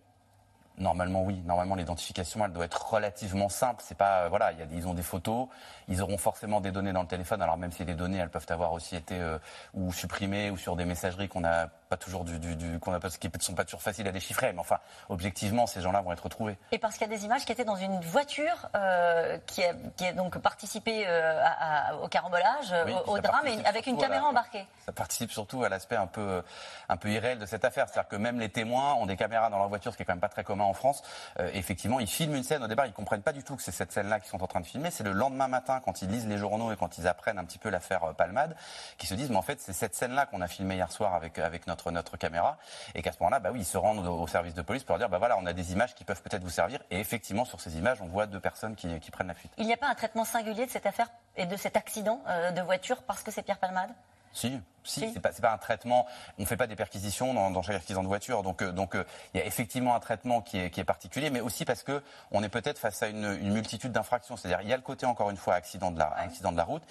Normalement, 0.81 1.23
oui. 1.23 1.43
Normalement, 1.47 1.75
l'identification, 1.75 2.45
elle 2.45 2.53
doit 2.53 2.65
être 2.65 2.91
relativement 2.91 3.51
simple. 3.51 3.83
C'est 3.87 3.97
pas, 3.97 4.25
euh, 4.25 4.29
voilà, 4.31 4.47
a, 4.47 4.53
ils 4.73 4.89
ont 4.89 4.95
des 4.95 5.03
photos, 5.03 5.49
ils 5.89 6.01
auront 6.01 6.17
forcément 6.17 6.61
des 6.61 6.73
données 6.73 6.95
dans 6.95 7.03
le 7.03 7.09
téléphone. 7.09 7.43
Alors 7.43 7.59
même 7.59 7.71
si 7.71 7.85
les 7.85 7.95
données, 7.95 8.17
elles 8.17 8.31
peuvent 8.31 8.47
avoir 8.49 8.73
aussi 8.73 8.97
été 8.97 9.21
euh, 9.21 9.39
ou 9.75 9.93
supprimées 9.93 10.51
ou 10.51 10.57
sur 10.57 10.77
des 10.77 10.87
messageries 10.87 11.29
qu'on 11.29 11.43
n'a 11.43 11.69
pas 11.91 11.97
toujours 11.97 12.25
du, 12.25 12.39
du, 12.39 12.55
du 12.55 12.79
qu'on 12.79 12.93
a 12.93 13.01
pas, 13.01 13.11
qui 13.11 13.27
ne 13.27 13.43
sont 13.43 13.55
pas 13.55 13.65
toujours 13.65 13.83
faciles 13.83 14.07
à 14.07 14.13
déchiffrer. 14.13 14.53
Mais 14.53 14.61
enfin, 14.61 14.79
objectivement, 15.09 15.67
ces 15.67 15.81
gens-là 15.81 16.01
vont 16.01 16.13
être 16.13 16.23
retrouvés. 16.23 16.57
Et 16.71 16.79
parce 16.79 16.97
qu'il 16.97 17.11
y 17.11 17.13
a 17.13 17.15
des 17.15 17.25
images 17.25 17.45
qui 17.45 17.51
étaient 17.51 17.65
dans 17.65 17.77
une 17.77 18.01
voiture 18.01 18.69
euh, 18.77 19.39
qui, 19.47 19.65
a, 19.65 19.75
qui, 19.97 20.07
a, 20.07 20.13
donc 20.13 20.39
participé 20.39 21.05
euh, 21.07 21.43
à, 21.45 21.97
au 21.97 22.07
carambolage, 22.09 22.73
au, 23.07 23.19
drame, 23.19 23.47
et 23.49 23.67
avec 23.67 23.89
une 23.89 23.99
caméra 23.99 24.29
embarquée. 24.29 24.65
Ça 24.87 24.93
participe 24.93 25.33
surtout 25.33 25.65
à 25.65 25.69
l'aspect 25.69 25.97
un 25.97 26.07
peu, 26.07 26.43
un 26.89 26.97
peu 26.97 27.11
irréel 27.11 27.41
de 27.41 27.47
cette 27.47 27.65
affaire. 27.65 27.89
C'est-à-dire 27.89 28.09
que 28.09 28.17
même 28.17 28.39
les 28.39 28.51
témoins 28.51 28.95
ont 28.95 29.07
des 29.07 29.17
caméras 29.17 29.51
dans 29.51 29.59
leur 29.59 29.69
voiture, 29.69 29.91
ce 29.91 29.97
qui 29.97 30.05
est 30.05 30.07
quand 30.07 30.13
même 30.13 30.21
pas 30.21 30.29
très 30.29 30.45
commun 30.45 30.65
en 30.65 30.75
France. 30.75 31.03
Euh, 31.41 31.51
effectivement, 31.55 31.99
ils 31.99 32.07
filment 32.07 32.37
une 32.37 32.45
scène. 32.45 32.63
Au 32.63 32.69
départ, 32.69 32.87
ils 32.87 32.93
comprennent 32.93 33.23
pas 33.23 33.33
du 33.33 33.43
tout 33.43 33.57
que 33.57 33.63
c'est 33.63 33.73
cette 33.73 33.91
scène-là 33.91 34.21
qu'ils 34.21 34.31
sont 34.31 34.43
en 34.43 34.47
train 34.47 34.61
de 34.61 34.67
filmer. 34.67 34.93
C'est 34.93 35.05
le 35.05 35.13
lendemain 35.13 35.49
matin, 35.49 35.81
quand 35.85 36.03
ils 36.03 36.09
lisent 36.09 36.29
les 36.29 36.39
journaux 36.39 36.71
et 36.71 36.77
quand 36.77 36.99
ils 36.99 37.09
apprennent 37.09 37.39
un 37.39 37.45
petit 37.45 37.59
peu 37.59 37.69
l'affaire 37.69 38.15
Palmade, 38.17 38.55
qu'ils 38.97 39.09
se 39.09 39.15
disent, 39.15 39.31
mais 39.31 39.37
en 39.37 39.43
fait, 39.43 39.61
c'est 39.61 39.73
cette 39.73 39.97
scène-là 39.97 40.27
qu'on 40.27 40.41
a 40.41 40.47
filmée 40.47 40.77
hier 40.77 40.93
soir 40.93 41.15
avec, 41.15 41.41
avec 41.41 41.67
notre, 41.67 41.80
notre 41.89 42.17
caméra. 42.17 42.59
Et 42.95 43.03
qu'à 43.03 43.13
ce 43.13 43.19
moment-là, 43.21 43.41
bah 43.41 43.51
oui, 43.53 43.61
ils 43.61 43.65
se 43.65 43.79
rendent 43.79 44.07
au, 44.07 44.27
service 44.27 44.55
de 44.55 44.63
police 44.63 44.85
pour 44.85 44.93
leur 44.93 44.99
dire, 44.99 45.09
bah 45.09 45.19
voilà, 45.19 45.39
on 45.39 45.47
a 45.47 45.53
des 45.53 45.73
images 45.73 45.95
qui 45.95 46.05
peuvent 46.05 46.23
peut-être 46.23 46.43
vous 46.43 46.51
servir. 46.51 46.81
Et 46.91 47.01
effectivement, 47.01 47.45
sur 47.45 47.61
ces 47.61 47.79
images, 47.79 48.03
on 48.03 48.07
voit 48.07 48.27
deux 48.27 48.41
personnes 48.41 48.77
qui, 48.77 49.01
qui 49.01 49.11
prennent 49.11 49.29
la 49.29 49.35
fuite. 49.35 49.53
Il 49.57 49.67
n'y 49.67 49.73
a 49.73 49.77
pas 49.77 49.89
un 49.89 49.95
traitement 49.95 50.25
singulier 50.25 50.67
de 50.67 50.71
cette 50.71 50.87
affaire 50.87 51.09
et 51.37 51.47
de 51.47 51.57
cet 51.57 51.77
accident 51.77 52.21
euh, 52.29 52.51
de 52.51 52.61
voiture 52.61 53.03
parce 53.03 53.23
que 53.23 53.31
c'est 53.31 53.43
Pierre 53.43 53.59
Palmade? 53.59 53.91
Si, 54.33 54.61
si, 54.85 55.11
c'est 55.13 55.21
pas, 55.21 55.31
pas 55.31 55.53
un 55.53 55.59
traitement. 55.59 56.07
On 56.39 56.47
fait 56.47 56.57
pas 56.57 56.67
des 56.67 56.77
perquisitions 56.77 57.35
dans, 57.35 57.51
dans 57.51 57.63
chaque 57.63 57.77
accident 57.77 58.03
de 58.03 58.09
voiture, 58.09 58.43
donc 58.43 58.63
euh, 58.63 58.73
donc 58.73 58.95
euh, 58.95 59.05
il 59.35 59.41
y 59.41 59.43
a 59.43 59.47
effectivement 59.47 59.95
un 59.95 60.01
traitement 60.01 60.41
qui 60.41 60.59
est, 60.59 60.71
qui 60.71 60.81
est 60.81 60.85
particulier, 60.85 61.31
mais 61.31 61.41
aussi 61.41 61.65
parce 61.65 61.83
que 61.83 62.03
on 62.31 62.43
est 62.43 62.49
peut-être 62.49 62.79
face 62.79 63.03
à 63.03 63.09
une, 63.09 63.39
une 63.41 63.53
multitude 63.53 63.93
d'infractions. 63.93 64.37
C'est-à-dire 64.37 64.61
il 64.63 64.69
y 64.69 64.73
a 64.73 64.77
le 64.77 64.83
côté 64.83 65.07
encore 65.07 65.31
une 65.31 65.37
fois 65.37 65.55
accident 65.55 65.91
de 65.91 65.99
la 65.99 66.09
accident 66.09 66.53
de 66.53 66.57
la 66.57 66.65
route, 66.65 66.83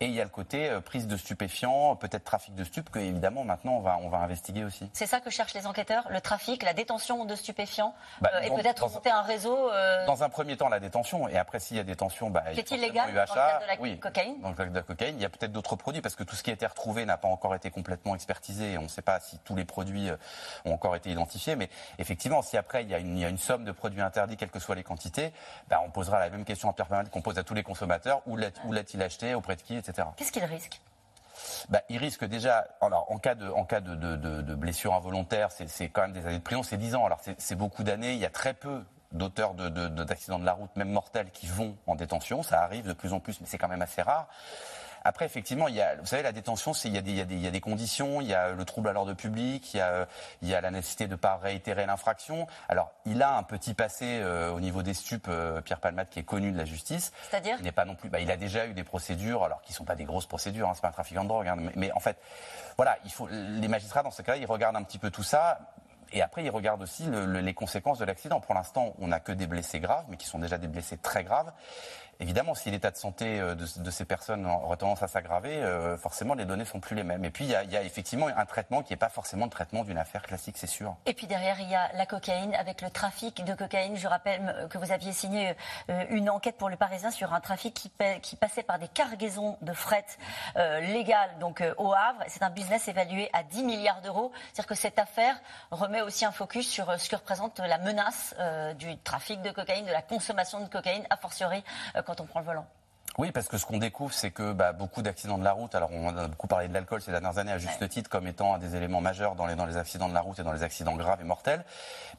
et 0.00 0.06
il 0.06 0.12
y 0.12 0.20
a 0.20 0.24
le 0.24 0.30
côté 0.30 0.68
euh, 0.68 0.80
prise 0.80 1.06
de 1.06 1.16
stupéfiants, 1.16 1.96
peut-être 1.96 2.24
trafic 2.24 2.54
de 2.54 2.64
stupes 2.64 2.90
que 2.90 2.98
évidemment 2.98 3.44
maintenant 3.44 3.72
on 3.72 3.80
va 3.80 3.98
on 3.98 4.08
va 4.08 4.18
investiguer 4.18 4.64
aussi. 4.64 4.88
C'est 4.92 5.06
ça 5.06 5.20
que 5.20 5.30
cherchent 5.30 5.54
les 5.54 5.66
enquêteurs, 5.66 6.06
le 6.10 6.20
trafic, 6.20 6.62
la 6.62 6.74
détention 6.74 7.24
de 7.24 7.34
stupéfiants, 7.34 7.94
bah, 8.20 8.30
et 8.42 8.50
peut-être 8.50 8.88
monter 8.88 9.10
un 9.10 9.22
réseau. 9.22 9.70
Dans 10.06 10.22
un 10.22 10.28
premier 10.28 10.56
temps 10.56 10.68
la 10.68 10.80
détention, 10.80 11.28
et 11.28 11.38
après 11.38 11.60
s'il 11.60 11.76
y 11.76 11.80
a 11.80 11.84
détention, 11.84 12.30
bah, 12.30 12.44
c'est 12.54 12.70
illégal 12.70 13.12
dans 13.14 13.20
le 13.20 13.26
cas 13.26 13.60
de 13.60 13.66
la 13.66 13.80
oui, 13.80 13.98
cocaïne. 13.98 14.40
Dans 14.40 14.50
le 14.50 14.68
de 14.68 14.74
la 14.74 14.82
cocaïne, 14.82 15.16
il 15.16 15.22
y 15.22 15.24
a 15.24 15.28
peut-être 15.30 15.52
d'autres 15.52 15.76
produits 15.76 16.02
parce 16.02 16.14
que 16.14 16.24
tout 16.24 16.36
ce 16.36 16.42
qui 16.42 16.50
a 16.50 16.52
été 16.52 16.66
retrouvé 16.66 17.04
n'a 17.04 17.16
pas 17.16 17.28
encore 17.28 17.37
été 17.54 17.70
complètement 17.70 18.14
expertisé 18.14 18.72
et 18.72 18.78
on 18.78 18.82
ne 18.82 18.88
sait 18.88 19.02
pas 19.02 19.20
si 19.20 19.38
tous 19.38 19.56
les 19.56 19.64
produits 19.64 20.10
euh, 20.10 20.16
ont 20.64 20.72
encore 20.72 20.96
été 20.96 21.10
identifiés. 21.10 21.56
Mais 21.56 21.70
effectivement, 21.98 22.42
si 22.42 22.56
après 22.56 22.82
il 22.82 22.90
y 22.90 22.94
a 22.94 22.98
une, 22.98 23.16
il 23.16 23.20
y 23.20 23.24
a 23.24 23.28
une 23.28 23.38
somme 23.38 23.64
de 23.64 23.72
produits 23.72 24.00
interdits, 24.00 24.36
quelles 24.36 24.50
que 24.50 24.60
soient 24.60 24.74
les 24.74 24.84
quantités, 24.84 25.32
bah, 25.68 25.80
on 25.84 25.90
posera 25.90 26.18
la 26.18 26.30
même 26.30 26.44
question 26.44 26.68
en 26.68 26.72
permanence 26.72 27.08
qu'on 27.10 27.22
pose 27.22 27.38
à 27.38 27.44
tous 27.44 27.54
les 27.54 27.62
consommateurs 27.62 28.22
où 28.26 28.36
l'a-t-il 28.36 29.02
acheté, 29.02 29.34
auprès 29.34 29.56
de 29.56 29.62
qui, 29.62 29.76
etc. 29.76 30.08
Qu'est-ce 30.16 30.32
qu'il 30.32 30.44
risque? 30.44 30.80
Bah, 31.68 31.82
il 31.88 31.98
risque 31.98 32.24
déjà, 32.24 32.66
alors, 32.80 33.10
en 33.10 33.18
cas 33.18 33.34
de, 33.34 33.48
en 33.48 33.64
cas 33.64 33.80
de, 33.80 33.94
de, 33.94 34.16
de, 34.16 34.42
de 34.42 34.54
blessure 34.54 34.94
involontaire, 34.94 35.50
c'est 35.52 35.88
quand 35.88 36.02
même 36.02 36.12
des 36.12 36.26
années 36.26 36.38
de 36.38 36.42
prison, 36.42 36.62
c'est 36.62 36.76
10 36.76 36.94
ans. 36.94 37.06
Alors 37.06 37.20
c'est 37.38 37.54
beaucoup 37.54 37.84
d'années, 37.84 38.12
il 38.12 38.18
y 38.18 38.26
a 38.26 38.30
très 38.30 38.54
peu 38.54 38.82
d'auteurs 39.12 39.54
d'accidents 39.54 40.36
de, 40.36 40.42
de, 40.42 40.46
la 40.46 40.52
route, 40.52 40.74
même 40.76 40.90
mortels, 40.90 41.30
qui 41.30 41.46
vont 41.46 41.76
en 41.86 41.94
détention. 41.94 42.42
Ça 42.42 42.62
arrive 42.62 42.86
de 42.86 42.92
plus 42.92 43.12
en 43.12 43.20
plus, 43.20 43.40
mais 43.40 43.46
c'est 43.46 43.58
quand 43.58 43.68
même 43.68 43.82
assez 43.82 44.02
rare. 44.02 44.28
Après, 45.04 45.24
effectivement, 45.24 45.68
il 45.68 45.74
y 45.74 45.80
a, 45.80 45.96
vous 45.96 46.06
savez, 46.06 46.22
la 46.22 46.32
détention, 46.32 46.72
c'est 46.72 46.88
il 46.88 46.94
y, 46.94 46.98
a 46.98 47.02
des, 47.02 47.10
il, 47.10 47.16
y 47.16 47.20
a 47.20 47.24
des, 47.24 47.34
il 47.34 47.40
y 47.40 47.46
a 47.46 47.50
des 47.50 47.60
conditions, 47.60 48.20
il 48.20 48.28
y 48.28 48.34
a 48.34 48.50
le 48.50 48.64
trouble 48.64 48.88
à 48.88 48.92
l'ordre 48.92 49.14
public, 49.14 49.74
il 49.74 49.78
y 49.78 49.80
a, 49.80 50.06
il 50.42 50.48
y 50.48 50.54
a 50.54 50.60
la 50.60 50.70
nécessité 50.70 51.06
de 51.06 51.12
ne 51.12 51.16
pas 51.16 51.36
réitérer 51.36 51.86
l'infraction. 51.86 52.46
Alors, 52.68 52.92
il 53.04 53.22
a 53.22 53.36
un 53.36 53.42
petit 53.42 53.74
passé 53.74 54.20
euh, 54.20 54.50
au 54.50 54.60
niveau 54.60 54.82
des 54.82 54.94
stupes, 54.94 55.28
euh, 55.28 55.60
Pierre 55.60 55.80
Palmade, 55.80 56.08
qui 56.08 56.18
est 56.18 56.24
connu 56.24 56.52
de 56.52 56.58
la 56.58 56.64
justice. 56.64 57.12
C'est-à-dire 57.30 57.56
Il 57.58 57.64
n'est 57.64 57.72
pas 57.72 57.84
non 57.84 57.94
plus. 57.94 58.08
Bah, 58.08 58.20
il 58.20 58.30
a 58.30 58.36
déjà 58.36 58.66
eu 58.66 58.74
des 58.74 58.84
procédures, 58.84 59.44
alors 59.44 59.62
qui 59.62 59.72
sont 59.72 59.84
pas 59.84 59.96
des 59.96 60.04
grosses 60.04 60.26
procédures, 60.26 60.68
hein, 60.68 60.72
c'est 60.74 60.82
pas 60.82 60.88
un 60.88 60.92
trafiquant 60.92 61.24
de 61.24 61.28
drogue, 61.28 61.48
hein, 61.48 61.56
mais, 61.56 61.72
mais, 61.76 61.92
en 61.92 62.00
fait, 62.00 62.18
voilà, 62.76 62.96
il 63.04 63.10
faut 63.10 63.28
les 63.28 63.68
magistrats 63.68 64.02
dans 64.02 64.10
ce 64.10 64.22
cas-là, 64.22 64.38
ils 64.38 64.46
regardent 64.46 64.76
un 64.76 64.82
petit 64.82 64.98
peu 64.98 65.10
tout 65.10 65.22
ça. 65.22 65.58
Et 66.12 66.22
après, 66.22 66.42
ils 66.42 66.50
regardent 66.50 66.82
aussi 66.82 67.04
le, 67.04 67.26
le, 67.26 67.40
les 67.40 67.52
conséquences 67.52 67.98
de 67.98 68.04
l'accident. 68.04 68.40
Pour 68.40 68.54
l'instant, 68.54 68.94
on 68.98 69.08
n'a 69.08 69.20
que 69.20 69.32
des 69.32 69.46
blessés 69.46 69.78
graves, 69.78 70.06
mais 70.08 70.16
qui 70.16 70.26
sont 70.26 70.38
déjà 70.38 70.56
des 70.56 70.68
blessés 70.68 70.96
très 70.96 71.22
graves. 71.22 71.52
Évidemment, 72.20 72.54
si 72.54 72.70
l'état 72.70 72.90
de 72.90 72.96
santé 72.96 73.40
de, 73.40 73.90
ces 73.90 74.04
personnes 74.04 74.46
aurait 74.46 74.76
tendance 74.76 75.02
à 75.02 75.08
s'aggraver, 75.08 75.62
forcément, 75.98 76.34
les 76.34 76.44
données 76.44 76.64
sont 76.64 76.80
plus 76.80 76.96
les 76.96 77.04
mêmes. 77.04 77.24
Et 77.24 77.30
puis, 77.30 77.44
il 77.44 77.50
y 77.50 77.54
a, 77.76 77.82
effectivement 77.82 78.28
un 78.28 78.46
traitement 78.46 78.82
qui 78.82 78.92
n'est 78.92 78.98
pas 78.98 79.08
forcément 79.08 79.44
le 79.44 79.50
traitement 79.50 79.84
d'une 79.84 79.98
affaire 79.98 80.22
classique, 80.22 80.56
c'est 80.58 80.66
sûr. 80.66 80.96
Et 81.06 81.14
puis 81.14 81.26
derrière, 81.26 81.60
il 81.60 81.68
y 81.68 81.74
a 81.74 81.90
la 81.94 82.06
cocaïne 82.06 82.54
avec 82.54 82.82
le 82.82 82.90
trafic 82.90 83.44
de 83.44 83.54
cocaïne. 83.54 83.96
Je 83.96 84.08
rappelle 84.08 84.68
que 84.70 84.78
vous 84.78 84.92
aviez 84.92 85.12
signé 85.12 85.54
une 86.10 86.28
enquête 86.30 86.56
pour 86.56 86.68
le 86.68 86.76
Parisien 86.76 87.10
sur 87.10 87.32
un 87.32 87.40
trafic 87.40 87.74
qui, 87.74 87.90
qui 88.22 88.36
passait 88.36 88.62
par 88.62 88.78
des 88.78 88.88
cargaisons 88.88 89.56
de 89.62 89.72
fret 89.72 90.04
légales, 90.56 91.38
donc 91.40 91.62
au 91.78 91.92
Havre. 91.92 92.22
C'est 92.28 92.42
un 92.42 92.50
business 92.50 92.88
évalué 92.88 93.30
à 93.32 93.42
10 93.42 93.64
milliards 93.64 94.00
d'euros. 94.00 94.32
C'est-à-dire 94.52 94.66
que 94.66 94.74
cette 94.74 94.98
affaire 94.98 95.40
remet 95.70 96.00
aussi 96.00 96.24
un 96.24 96.32
focus 96.32 96.68
sur 96.68 96.98
ce 96.98 97.08
que 97.08 97.16
représente 97.16 97.58
la 97.58 97.78
menace 97.78 98.34
du 98.78 98.96
trafic 98.98 99.40
de 99.42 99.50
cocaïne, 99.50 99.86
de 99.86 99.92
la 99.92 100.02
consommation 100.02 100.60
de 100.60 100.68
cocaïne, 100.68 101.04
a 101.10 101.16
fortiori 101.16 101.62
quand 102.08 102.22
on 102.22 102.26
prend 102.26 102.40
le 102.40 102.46
volant. 102.46 102.66
Oui, 103.18 103.32
parce 103.32 103.48
que 103.48 103.58
ce 103.58 103.66
qu'on 103.66 103.78
découvre, 103.78 104.14
c'est 104.14 104.30
que 104.30 104.52
bah, 104.52 104.72
beaucoup 104.72 105.02
d'accidents 105.02 105.38
de 105.38 105.42
la 105.42 105.50
route, 105.50 105.74
alors 105.74 105.90
on 105.92 106.16
a 106.16 106.28
beaucoup 106.28 106.46
parlé 106.46 106.68
de 106.68 106.72
l'alcool 106.72 107.02
ces 107.02 107.10
dernières 107.10 107.38
années 107.38 107.50
à 107.50 107.58
juste 107.58 107.88
titre 107.88 108.08
comme 108.08 108.28
étant 108.28 108.54
un 108.54 108.58
des 108.58 108.76
éléments 108.76 109.00
majeurs 109.00 109.34
dans 109.34 109.46
les, 109.46 109.56
dans 109.56 109.66
les 109.66 109.76
accidents 109.76 110.08
de 110.08 110.14
la 110.14 110.20
route 110.20 110.38
et 110.38 110.44
dans 110.44 110.52
les 110.52 110.62
accidents 110.62 110.94
graves 110.94 111.20
et 111.20 111.24
mortels, 111.24 111.64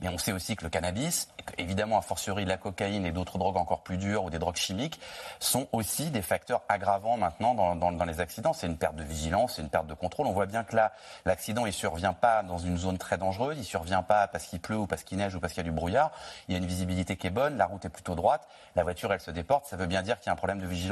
mais 0.02 0.10
on 0.10 0.18
sait 0.18 0.34
aussi 0.34 0.58
que 0.58 0.66
le 0.66 0.70
cannabis, 0.70 1.30
évidemment 1.58 1.98
a 1.98 2.02
fortiori 2.02 2.44
la 2.44 2.58
cocaïne 2.58 3.06
et 3.06 3.14
d'autres 3.14 3.38
drogues 3.38 3.56
encore 3.56 3.82
plus 3.82 3.96
dures 3.96 4.26
ou 4.26 4.30
des 4.30 4.40
drogues 4.40 4.58
chimiques, 4.58 5.00
sont 5.40 5.70
aussi 5.72 6.12
des 6.12 6.22
facteurs 6.22 6.64
aggravants 6.68 7.16
maintenant 7.16 7.54
dans, 7.54 7.78
dans, 7.78 7.94
dans 7.94 8.04
les 8.04 8.20
accidents. 8.20 8.52
C'est 8.52 8.68
une 8.68 8.78
perte 8.78 8.98
de 8.98 9.04
vigilance, 9.04 9.54
c'est 9.56 9.62
une 9.62 9.70
perte 9.70 9.88
de 9.88 9.94
contrôle. 9.94 10.28
On 10.28 10.34
voit 10.34 10.48
bien 10.48 10.66
que 10.66 10.76
là, 10.76 10.92
l'accident, 11.24 11.66
il 11.66 11.72
survient 11.72 12.12
pas 12.12 12.44
dans 12.44 12.58
une 12.58 12.78
zone 12.78 12.98
très 12.98 13.18
dangereuse, 13.18 13.58
il 13.58 13.64
survient 13.64 14.04
pas 14.04 14.28
parce 14.28 14.48
qu'il 14.48 14.60
pleut 14.60 14.76
ou 14.76 14.86
parce 14.86 15.04
qu'il 15.04 15.18
neige 15.18 15.34
ou 15.34 15.40
parce 15.40 15.54
qu'il 15.54 15.64
y 15.64 15.66
a 15.66 15.70
du 15.70 15.74
brouillard. 15.74 16.12
Il 16.50 16.52
y 16.52 16.56
a 16.56 16.58
une 16.58 16.68
visibilité 16.68 17.16
qui 17.16 17.28
est 17.28 17.30
bonne, 17.30 17.56
la 17.56 17.68
route 17.68 17.86
est 17.86 17.90
plutôt 17.90 18.16
droite, 18.16 18.50
la 18.76 18.84
voiture, 18.84 19.14
elle 19.14 19.22
se 19.22 19.32
déporte. 19.32 19.66
Ça 19.66 19.78
veut 19.78 19.88
bien 19.88 20.02
dire 20.02 20.20
qu'il 20.20 20.28
y 20.28 20.30
a 20.30 20.34
un 20.34 20.36
problème 20.36 20.60
de 20.60 20.68
vigilance 20.68 20.89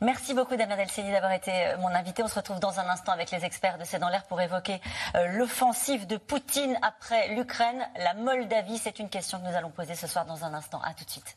Merci 0.00 0.32
beaucoup 0.32 0.54
Damien 0.54 0.76
Delceni 0.76 1.10
d'avoir 1.10 1.32
été 1.32 1.50
euh, 1.50 1.78
mon 1.78 1.88
invité. 1.88 2.22
On 2.22 2.28
se 2.28 2.36
retrouve 2.36 2.60
dans 2.60 2.78
un 2.78 2.88
instant 2.88 3.12
avec 3.12 3.32
les 3.32 3.44
experts 3.44 3.78
de 3.78 3.84
C'est 3.84 3.98
dans 3.98 4.08
l'air 4.08 4.24
pour 4.24 4.40
évoquer 4.40 4.80
euh, 5.16 5.26
l'offensive 5.26 6.06
de 6.06 6.16
Poutine 6.16 6.78
après 6.82 7.34
l'Ukraine. 7.34 7.84
La 7.96 8.14
Moldavie, 8.14 8.78
c'est 8.78 9.00
une 9.00 9.08
question 9.08 9.40
que 9.40 9.48
nous 9.48 9.56
allons 9.56 9.70
poser 9.70 9.96
ce 9.96 10.06
soir 10.06 10.24
dans 10.24 10.44
un 10.44 10.54
instant. 10.54 10.80
À 10.82 10.94
tout 10.94 11.04
de 11.04 11.10
suite. 11.10 11.36